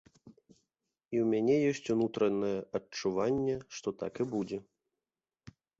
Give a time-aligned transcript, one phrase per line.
[1.13, 2.51] І ў мяне ёсць унутранае
[2.81, 4.57] адчуванне, што так і будзе.